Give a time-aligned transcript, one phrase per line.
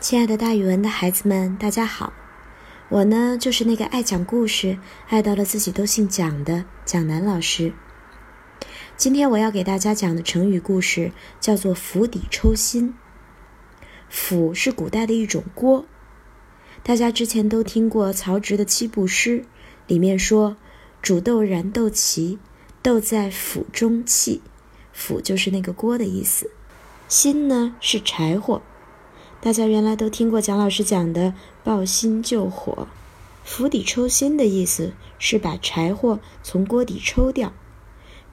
[0.00, 2.14] 亲爱的，大语文的孩子们，大家好！
[2.88, 4.78] 我呢，就是那个爱讲故事、
[5.10, 7.74] 爱到了自己都姓蒋的蒋楠老师。
[8.96, 12.94] 今天我要给大家讲的成语故事叫做“釜底抽薪”。
[14.08, 15.84] 釜是古代的一种锅，
[16.82, 19.44] 大家之前都听过曹植的七步诗，
[19.86, 20.56] 里面说
[21.02, 22.38] ：“煮豆燃豆萁，
[22.80, 24.40] 豆在釜中泣。”
[24.94, 26.50] 釜就是那个锅的意思，
[27.06, 28.62] 薪呢是柴火。
[29.42, 31.32] 大家原来都听过蒋老师讲的
[31.64, 32.86] “抱薪救火”，
[33.42, 37.54] 釜底抽薪的意思是把柴火从锅底抽掉，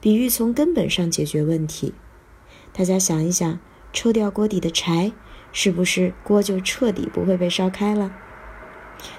[0.02, 1.94] 比喻从根本上解决问题。
[2.74, 3.58] 大家想一想，
[3.90, 5.12] 抽掉锅底的柴，
[5.50, 8.12] 是不是锅就彻底不会被烧开了？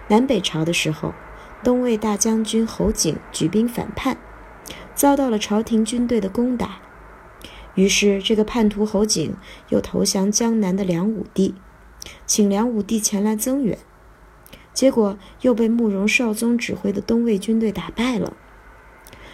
[0.09, 1.15] 南北朝的时候，
[1.63, 4.19] 东魏大将军侯景举兵反叛，
[4.93, 6.81] 遭到了朝廷军队的攻打，
[7.73, 9.35] 于是这个叛徒侯景
[9.69, 11.55] 又投降江南的梁武帝。
[12.25, 13.77] 请梁武帝前来增援，
[14.73, 18.33] 结果又被慕容绍宗指挥的东魏军队打败了。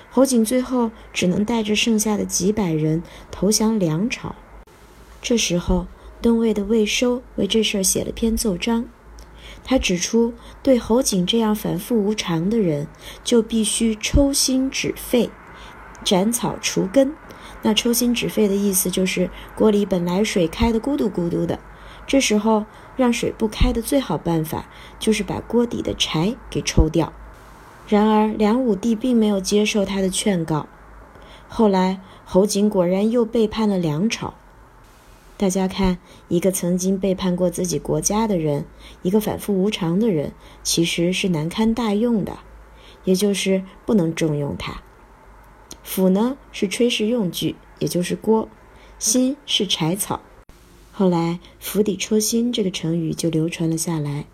[0.10, 4.36] 侯景最后只能带着剩下的几百人投降梁朝。
[5.22, 5.88] 这时候，
[6.22, 8.86] 东魏的魏收为这事儿写了篇奏章，
[9.64, 12.88] 他指出，对侯景这样反复无常的人，
[13.24, 15.30] 就必须抽薪止沸，
[16.04, 17.14] 斩草除根。
[17.62, 21.60] 那抽薪止沸的意思就是，锅里本来水开的咕嘟咕嘟的。
[22.08, 24.66] 这时候让水不开的最好办法
[25.00, 27.12] 就是把锅底的柴给抽掉。
[27.88, 30.68] 然而梁武帝并没有接受他的劝告，
[31.48, 34.34] 后来侯景果然又背叛了梁朝。
[35.38, 35.98] 大家看，
[36.30, 38.66] 一个曾经背叛过自己国家的人，
[39.02, 40.32] 一个反复无常的人，
[40.64, 42.40] 其实是难堪大用的，
[43.04, 44.82] 也就是不能重用他。
[45.84, 48.48] 釜呢是炊事用具，也就是锅；
[48.98, 50.22] 薪是柴草。
[50.98, 54.28] 后来“釜底抽薪”这个成语就流传了下来，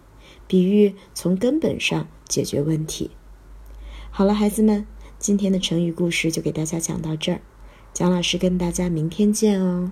[0.46, 3.10] 比喻从根本上解决问题。
[4.12, 4.86] 好了，孩子们，
[5.18, 7.42] 今天的成语故事就给大家讲到这儿，
[7.96, 9.92] 蒋老师跟大家明天见哦。